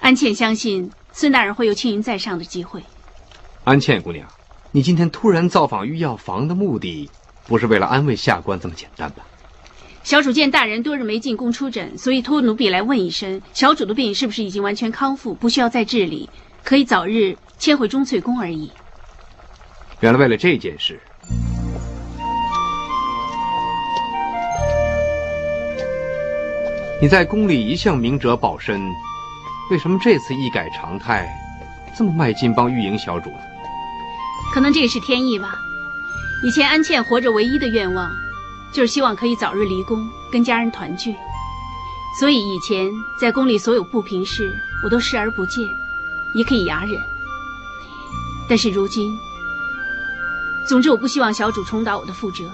[0.00, 2.82] 安茜相信孙大人会有青云在上的机会。
[3.62, 4.26] 安茜姑娘，
[4.72, 7.08] 你今天突然造访御药房的目的，
[7.46, 9.24] 不是为了安慰下官这么简单吧？
[10.04, 16.28] 小主见大人多日没进宫出诊，所以托奴婢来问一声，小主的病是不是已经完全康复，不需要再治理，
[16.64, 18.70] 可以早日迁回钟粹宫而已。
[20.00, 21.00] 原来为了这件事，
[27.00, 28.82] 你在宫里一向明哲保身，
[29.70, 31.32] 为什么这次一改常态，
[31.96, 33.38] 这么卖劲帮玉莹小主呢？
[34.52, 35.54] 可能这也是天意吧。
[36.44, 38.10] 以前安茜活着唯一的愿望。
[38.72, 41.14] 就是希望可以早日离宫，跟家人团聚。
[42.18, 44.52] 所以以前在宫里所有不平事，
[44.84, 45.64] 我都视而不见，
[46.34, 47.00] 也可以哑忍。
[48.48, 49.10] 但是如今，
[50.66, 52.44] 总之我不希望小主重蹈我的覆辙。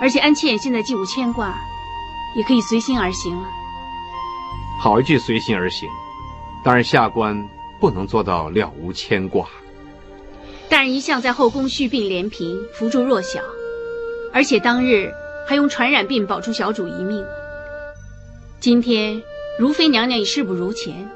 [0.00, 1.54] 而且安茜现在既无牵挂，
[2.34, 3.48] 也可以随心而行了。
[4.80, 5.88] 好一句随心而行。
[6.64, 9.46] 当然，下官不能做到了无牵挂。
[10.68, 13.40] 大人一向在后宫续病怜贫，扶助弱小，
[14.32, 15.12] 而且当日
[15.46, 17.24] 还用传染病保住小主一命。
[18.60, 19.22] 今天
[19.58, 21.08] 如妃娘娘已事不如前，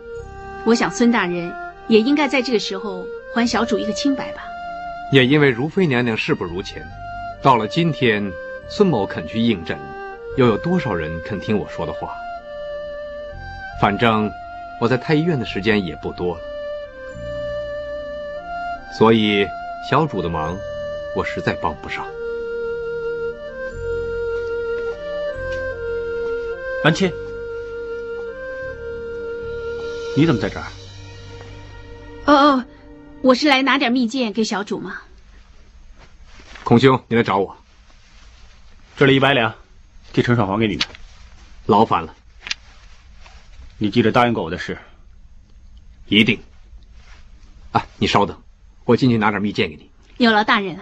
[0.65, 1.53] 我想孙大人
[1.89, 4.43] 也应该在这个时候还小主一个清白吧。
[5.13, 6.83] 也因为如妃娘娘事不如前，
[7.41, 8.33] 到了今天，
[8.69, 9.79] 孙某肯去应诊，
[10.37, 12.17] 又有多少人肯听我说的话？
[13.81, 14.31] 反正
[14.81, 16.41] 我在太医院的时间也不多了。
[18.99, 19.47] 所以，
[19.89, 20.59] 小主的忙，
[21.15, 22.05] 我实在帮不上。
[26.87, 27.13] 安茜，
[30.17, 30.67] 你怎么在这儿？
[32.27, 32.65] 哦哦，
[33.23, 35.01] 我是来拿点蜜饯给小主嘛。
[36.63, 37.57] 孔兄，你来找我。
[38.97, 39.53] 这里一百两，
[40.13, 40.87] 替陈爽还给你们。
[41.67, 42.15] 劳烦了。
[43.79, 44.79] 你记得答应过我的事。
[46.07, 46.41] 一定。
[47.73, 48.41] 啊，你稍等。
[48.85, 49.91] 我进去拿点蜜饯给你。
[50.19, 50.79] 有劳大人。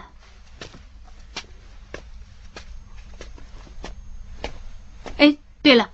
[5.17, 5.89] 哎，对了，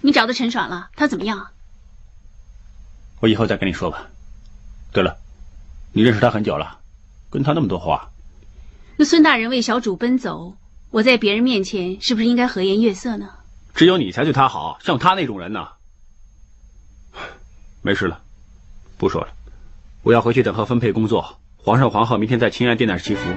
[0.00, 0.88] 你找到陈爽了？
[0.96, 1.48] 他怎么样？
[3.20, 4.08] 我以后再跟你说吧。
[4.94, 5.18] 对了，
[5.92, 6.78] 你认识他很久了，
[7.28, 8.10] 跟他那么多话。
[8.96, 10.56] 那孙大人为小主奔走，
[10.88, 13.28] 我在别人面前是不是应该和颜悦色呢？
[13.74, 15.68] 只有你才对他好，像他那种人呢。
[17.82, 18.22] 没事了，
[18.96, 19.28] 不说了。
[20.02, 21.38] 我要回去等候分配工作。
[21.58, 23.28] 皇上、皇后明天在清安殿那儿祈福。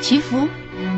[0.00, 0.48] 祈福？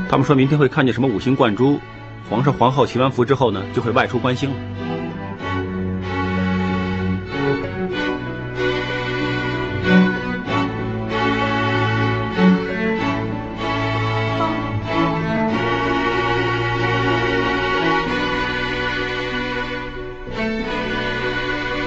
[0.08, 1.80] 他们说明天会看见什么五星冠珠。
[2.28, 4.56] 皇上、皇后祈完福之后呢，就会外出观星了。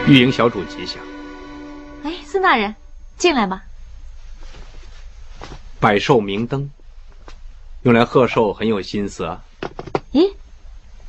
[0.08, 1.04] 玉莹小主吉祥。
[2.04, 2.74] 哎，孙大人，
[3.18, 3.62] 进来吧。
[5.80, 6.72] 百寿明灯，
[7.84, 9.44] 用来贺寿很有心思啊。
[10.12, 10.34] 咦，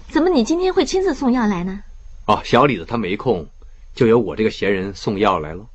[0.09, 1.83] 怎么你今天会亲自送药来呢？
[2.27, 3.47] 哦，小李子他没空，
[3.95, 5.67] 就由我这个闲人送药来了。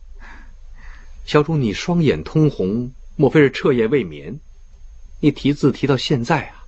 [1.25, 4.39] 小主，你双眼通红，莫非是彻夜未眠？
[5.21, 6.63] 你提字提到现在啊？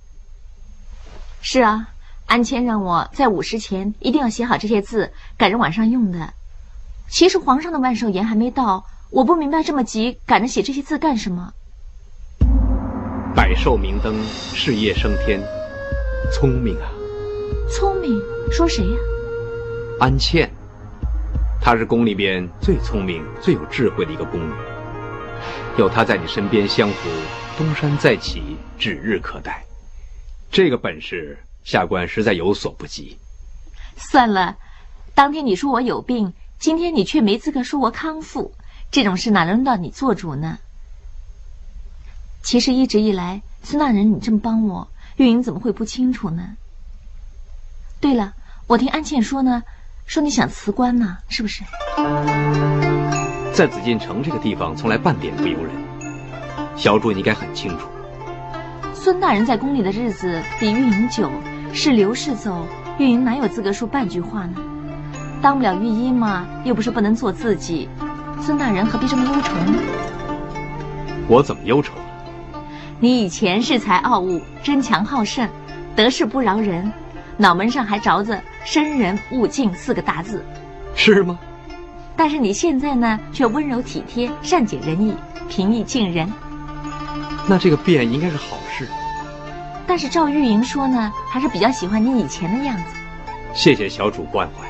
[1.40, 1.88] 是啊，
[2.26, 6.34] 安谦让我在午时前一定要写好这些字，赶着晚上用的。
[7.08, 11.52] 其实皇上的万寿筵还没到，我不明白这么急赶着写这些字干什么。
[13.36, 15.40] 百寿明灯，事业升天，
[16.32, 16.88] 聪明啊！
[17.70, 18.20] 聪明？
[18.50, 18.96] 说谁呀？
[19.98, 20.48] 安茜，
[21.60, 24.52] 她是宫里边最聪明、最有智慧的一个宫女。
[25.78, 27.08] 有她在你身边相扶，
[27.56, 29.64] 东山再起指日可待。
[30.50, 33.16] 这个本事，下官实在有所不及。
[33.96, 34.56] 算了，
[35.14, 36.32] 当天你说我有病。
[36.58, 38.52] 今天你却没资格说我康复，
[38.90, 40.58] 这种事哪轮到你做主呢？
[42.42, 44.88] 其实一直以来，孙大人你这么帮我，
[45.18, 46.50] 玉莹怎么会不清楚呢？
[48.00, 48.34] 对了，
[48.68, 49.64] 我听安茜说呢，
[50.06, 51.64] 说你想辞官呢，是不是？
[53.52, 55.74] 在紫禁城这个地方，从来半点不由人。
[56.76, 57.88] 小主，你应该很清楚。
[58.94, 61.28] 孙大人在宫里的日子比玉莹久，
[61.74, 62.64] 是刘氏走，
[63.00, 64.60] 玉莹哪有资格说半句话呢？
[65.42, 67.88] 当不了御医嘛，又不是不能做自己。
[68.40, 69.72] 孙大人何必这么忧愁呢？
[71.26, 72.02] 我怎么忧愁了？
[73.00, 75.48] 你以前恃才傲物、争强好胜、
[75.94, 76.92] 得势不饶人，
[77.36, 80.44] 脑门上还着着“生人勿近”四个大字，
[80.96, 81.38] 是吗？
[82.16, 85.14] 但是你现在呢，却温柔体贴、善解人意、
[85.48, 86.28] 平易近人。
[87.46, 88.88] 那这个变应该是好事。
[89.86, 92.82] 但是赵玉莹说呢，还是比较喜欢你以前的样子。
[93.54, 94.66] 谢谢小主关怀。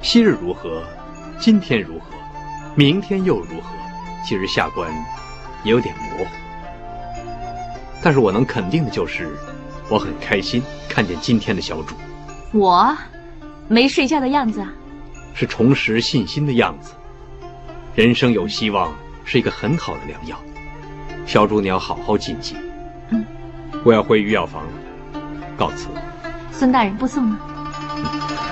[0.00, 0.84] 昔日如何，
[1.40, 2.06] 今天如何，
[2.76, 3.70] 明天又如何？
[4.24, 4.88] 其实下官
[5.64, 6.30] 也有点模糊。
[8.02, 9.36] 但是我能肯定的就是，
[9.88, 11.94] 我很开心看见今天的小主。
[12.52, 12.96] 我，
[13.68, 14.72] 没睡觉的样子啊？
[15.34, 16.92] 是重拾信心的样子。
[17.94, 18.94] 人生有希望
[19.24, 20.36] 是一个很好的良药。
[21.26, 22.56] 小主，你要好好谨记。
[23.10, 23.24] 嗯。
[23.84, 24.72] 我要回御药房了，
[25.56, 25.88] 告辞。
[26.52, 28.45] 孙大人不送了。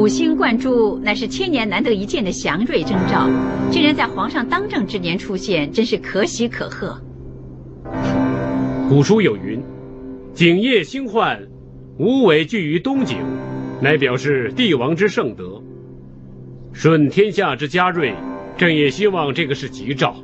[0.00, 3.28] 五星冠珠乃是千年难得一见的祥瑞征兆，
[3.70, 6.98] 竟然在皇上当政之年出现，真是可喜可贺。
[8.88, 9.62] 古书有云
[10.32, 11.46] ：“景业兴焕，
[11.98, 13.18] 无尾聚于东景”，
[13.82, 15.62] 乃表示帝王之圣德，
[16.72, 18.14] 顺天下之家瑞。
[18.56, 20.16] 朕也希望这个是吉兆。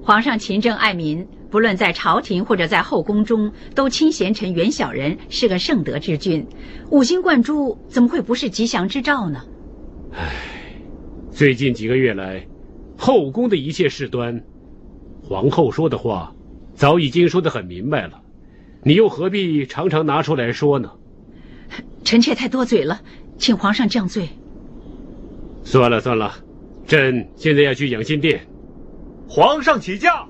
[0.00, 6.46] 皇上勤政爱民，不论在朝廷或者在后宫中，都亲贤臣远小人，是个圣德之君。
[6.90, 9.40] 五星冠珠怎么会不是吉祥之兆呢？
[10.12, 10.32] 唉，
[11.30, 12.46] 最近几个月来，
[12.96, 14.42] 后宫的一切事端，
[15.22, 16.34] 皇后说的话，
[16.74, 18.20] 早已经说得很明白了，
[18.82, 20.90] 你又何必常常拿出来说呢？
[22.04, 23.00] 臣妾太多嘴了，
[23.38, 24.28] 请皇上降罪。
[25.64, 26.34] 算了算了，
[26.86, 28.46] 朕现在要去养心殿。
[29.28, 30.26] 皇上起驾。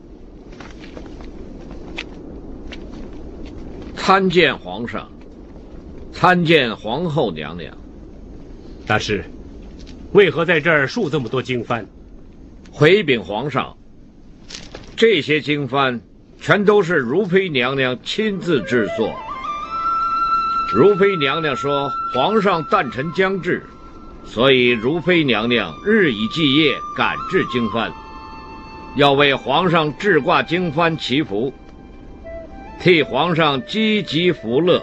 [4.07, 5.11] 参见皇上，
[6.13, 7.77] 参见皇后娘娘。
[8.87, 9.25] 大师，
[10.13, 11.85] 为何在这儿竖这么多经幡？
[12.71, 13.77] 回禀皇上，
[14.95, 15.99] 这些经幡
[16.41, 19.13] 全都是如妃娘娘亲自制作。
[20.73, 23.61] 如妃娘娘说，皇上诞辰将至，
[24.25, 27.91] 所以如妃娘娘日以继夜赶制经幡，
[28.95, 31.53] 要为皇上制挂经幡祈福。
[32.81, 34.81] 替皇上积极福乐，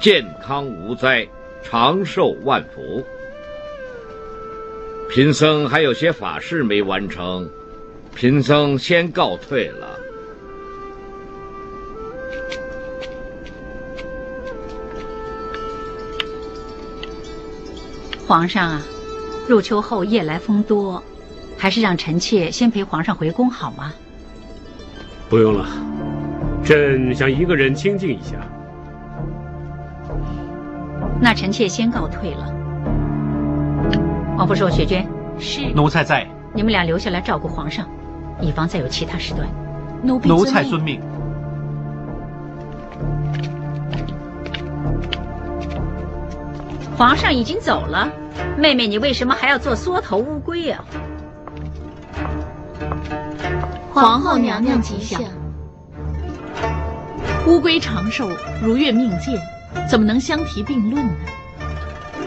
[0.00, 1.28] 健康无灾，
[1.62, 3.04] 长寿万福。
[5.10, 7.48] 贫僧还有些法事没完成，
[8.14, 9.98] 贫僧先告退了。
[18.26, 18.82] 皇上啊，
[19.46, 21.02] 入秋后夜来风多，
[21.56, 23.92] 还是让臣妾先陪皇上回宫好吗？
[25.28, 25.85] 不用了。
[26.66, 28.34] 朕想一个人清静一下，
[31.20, 32.52] 那臣妾先告退了。
[34.36, 35.06] 王福寿、雪娟，
[35.38, 36.26] 是奴才在。
[36.52, 37.88] 你们俩留下来照顾皇上，
[38.40, 39.48] 以防再有其他事端。
[40.02, 41.00] 奴婢奴才遵命。
[46.96, 48.10] 皇上已经走了，
[48.58, 50.82] 妹妹，你为什么还要做缩头乌龟呀？
[53.92, 55.22] 皇后娘娘吉祥。
[57.46, 58.28] 乌龟长寿，
[58.60, 59.40] 如月命贱，
[59.88, 61.14] 怎么能相提并论呢？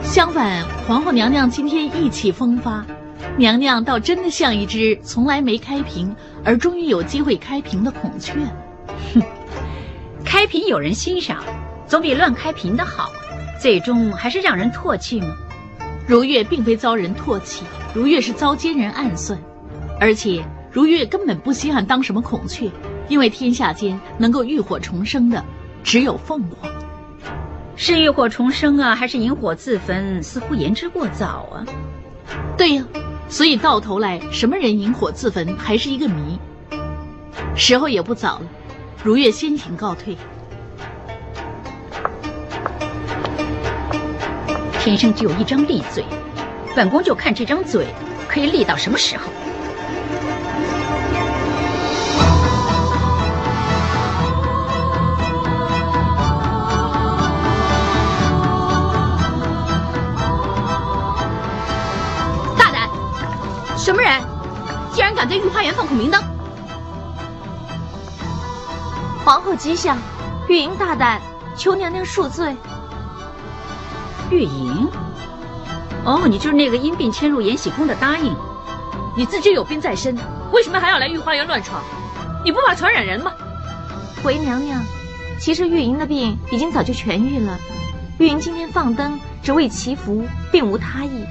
[0.02, 2.86] 相反，皇后娘娘今天意气风发，
[3.36, 6.16] 娘娘倒真的像一只从来没开屏
[6.46, 8.34] 而终于有机会开屏的孔雀。
[9.14, 9.22] 哼，
[10.24, 11.44] 开屏有人欣赏，
[11.86, 13.12] 总比乱开屏的好，
[13.62, 15.36] 最终还是让人唾弃吗？
[16.08, 19.38] 如月并非遭人唾弃，如月是遭奸人暗算，
[20.00, 20.42] 而且
[20.72, 22.72] 如月根本不稀罕当什么孔雀。
[23.10, 25.44] 因为天下间能够浴火重生的，
[25.84, 26.72] 只有凤凰。
[27.76, 30.22] 是浴火重生啊，还是引火自焚？
[30.22, 31.66] 似乎言之过早啊。
[32.58, 32.86] 对呀，
[33.28, 36.40] 所以到头来，什么人引火自焚还是一个谜。
[37.56, 38.46] 时候也不早了，
[39.04, 40.16] 如月先行告退。
[44.80, 46.04] 天生只有一张利嘴，
[46.76, 47.88] 本宫就看这张嘴
[48.28, 49.24] 可以利到什么时候。
[63.90, 64.22] 什么人，
[64.94, 66.22] 竟然敢在御花园放孔明灯？
[69.26, 69.98] 皇后吉祥，
[70.48, 71.20] 玉莹大胆，
[71.58, 72.56] 求娘娘恕罪。
[74.30, 74.88] 玉莹，
[76.06, 78.32] 哦，你就是那个因病迁入延禧宫的答应。
[79.18, 80.16] 你自知有病在身，
[80.52, 81.82] 为什么还要来御花园乱闯？
[82.46, 83.32] 你不怕传染人吗？
[84.22, 84.84] 回娘娘，
[85.40, 87.58] 其实玉莹的病已经早就痊愈了。
[88.20, 91.26] 玉莹今天放灯，只为祈福，并无他意。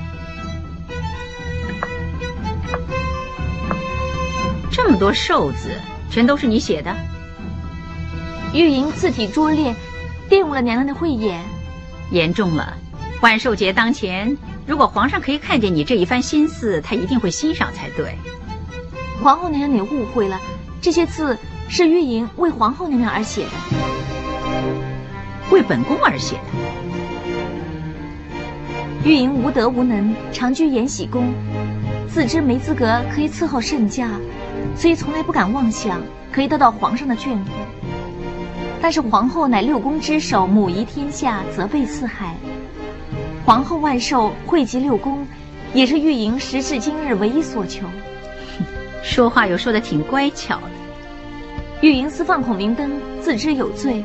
[4.79, 5.72] 这么多寿字，
[6.09, 6.95] 全都是你写的。
[8.55, 9.74] 玉莹字体拙劣，
[10.31, 11.43] 玷污了娘娘的慧眼，
[12.12, 12.74] 严重了。
[13.20, 18.16] 万寿节当前，如果皇上可以看见你这一番心思，他一定会欣赏才对。
[19.20, 20.41] 皇后娘娘，你误会了，
[20.81, 21.37] 这些字
[21.68, 23.51] 是玉莹为皇后娘娘而写的，
[25.51, 26.43] 为本宫而写的。
[29.05, 31.35] 玉莹无德无能，常居延禧宫，
[32.09, 34.09] 自知没资格可以伺候圣驾。
[34.77, 36.01] 所以从来不敢妄想
[36.31, 37.51] 可以得到皇上的眷顾，
[38.81, 42.35] 但是皇后乃六宫之首，母仪天下，责备四海。
[43.45, 45.27] 皇后万寿，惠及六宫，
[45.75, 47.87] 也是玉莹时至今日唯一所求。
[49.03, 50.71] 说话又说的挺乖巧的。
[51.81, 52.91] 玉莹私放孔明灯，
[53.21, 54.05] 自知有罪，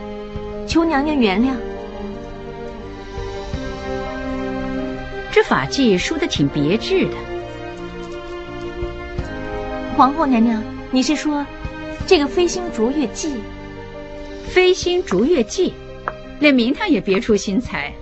[0.66, 1.52] 求娘娘原谅。
[5.32, 7.33] 这法纪说的挺别致的。
[9.96, 11.46] 皇后娘娘，你是说
[12.08, 13.36] 这个飞星逐月记？
[14.48, 15.72] 飞星逐月记，
[16.40, 17.94] 连名堂也别出心裁。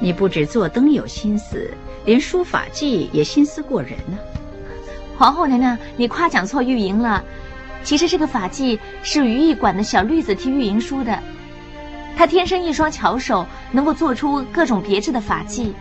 [0.00, 1.70] 你不止做灯有心思，
[2.04, 4.18] 连书法记也心思过人呢。
[5.16, 7.22] 皇后娘娘，你夸奖错玉莹了。
[7.84, 11.16] 其实这个法器是于艺馆的小绿子替玉莹梳的。
[12.16, 15.72] 她天生一双巧手，能够做出各种别致的法器。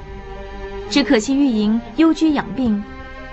[0.91, 2.84] 只可惜玉莹幽居养病，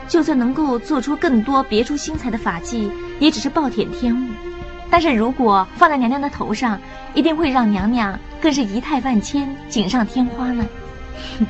[0.08, 4.28] 就算能够做出更多别出心裁的法器，也只是暴殄天物。
[4.90, 6.78] 但是如果放在娘娘的头上，
[7.14, 10.64] 一定会让娘娘更是仪态万千、锦上添花呢。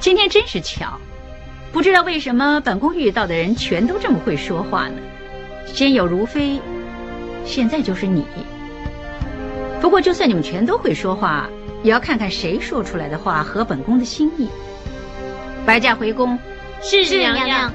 [0.00, 0.98] 今天真是巧，
[1.72, 4.96] 不知道为什么本宫遇到的人全都这么会说话呢？
[5.66, 6.60] 先有如妃，
[7.44, 8.24] 现在就是你。
[9.80, 11.48] 不过就算你们全都会说话，
[11.82, 14.48] 也要看看谁说出来的话合本宫的心意。
[15.64, 16.38] 白驾回宫，
[16.88, 17.72] 是是娘娘。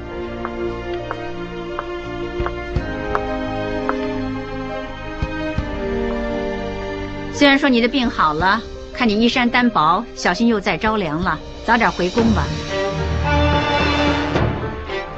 [7.34, 8.62] 虽然说你的病好了，
[8.94, 12.44] 看你衣衫单薄，小心又再着凉了，早点回宫吧。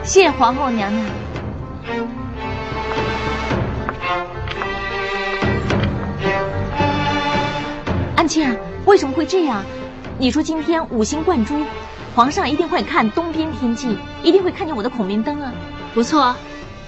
[0.03, 1.05] 谢皇后娘娘。
[8.15, 9.63] 安庆，为什么会这样？
[10.17, 11.55] 你说今天五星贯珠，
[12.15, 15.51] 皇上一定会看东边天际，一定会看见我的孔明灯啊。
[15.93, 16.35] 不错，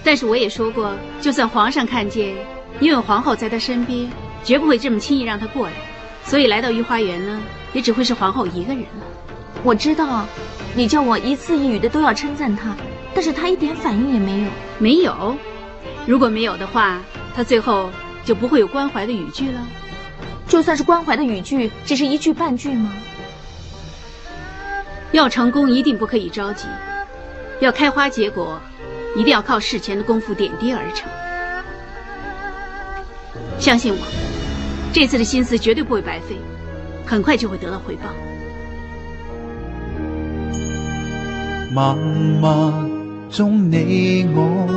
[0.03, 2.35] 但是我也说过，就算皇上看见，
[2.79, 4.09] 因为皇后在他身边。
[4.43, 5.73] 绝不会这么轻易让他过来，
[6.23, 7.41] 所以来到御花园呢，
[7.73, 9.05] 也只会是皇后一个人了。
[9.63, 10.27] 我知道，
[10.75, 12.75] 你叫我一字一语的都要称赞他，
[13.15, 14.49] 但是他一点反应也没有。
[14.77, 15.35] 没有，
[16.05, 17.01] 如果没有的话，
[17.33, 17.89] 他最后
[18.23, 19.59] 就不会有关怀的语句了。
[20.47, 22.93] 就算是关怀的语句，只是一句半句吗？
[25.15, 26.67] 要成功，一定不可以着急；
[27.61, 28.59] 要开花结果，
[29.15, 31.09] 一定要靠事前的功夫点滴而成。
[33.57, 33.99] 相信我。
[34.91, 36.35] 这次的心思绝对不会白费，
[37.05, 38.09] 很快就会得到回报。
[41.73, 41.95] 默
[42.41, 42.73] 默
[43.29, 44.67] 中，你我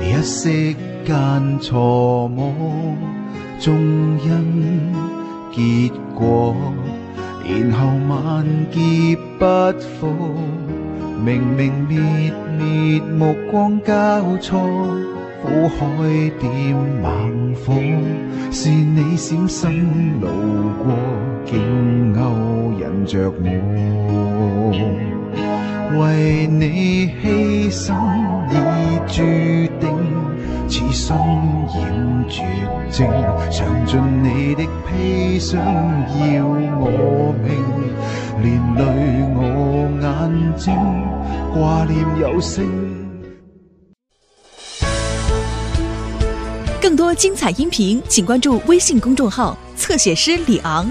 [0.00, 2.52] 一息间错摸，
[3.60, 4.92] 终因
[5.52, 6.54] 结果，
[7.48, 9.44] 然后万劫不
[9.98, 10.14] 复。
[11.24, 11.98] 明明灭
[12.58, 14.60] 灭，目光交错。
[15.40, 15.78] 苦海
[16.40, 16.50] 点
[17.00, 17.72] 猛火，
[18.50, 20.26] 是你闪身路
[20.82, 20.92] 过，
[21.44, 22.20] 竟勾
[22.78, 23.42] 引着我。
[25.98, 27.94] 为你牺牲
[28.50, 28.54] 已
[29.06, 29.22] 注
[29.80, 29.88] 定，
[30.68, 32.42] 似心染绝
[32.92, 33.08] 症，
[33.50, 35.58] 尝尽你的砒霜
[36.34, 37.48] 要我命，
[38.42, 38.80] 连累
[39.34, 39.38] 我
[40.02, 40.74] 眼睛
[41.54, 42.64] 挂念有声。
[46.80, 50.88] 更多精彩音频，请关注微信公众号“侧写师李昂”。